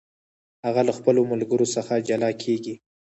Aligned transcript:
هغه 0.65 0.81
له 0.87 0.93
خپلو 0.97 1.21
ملګرو 1.31 1.67
څخه 1.75 1.93
جلا 2.07 2.29
کیږي. 2.43 2.75